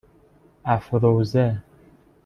افروزه 0.65 1.61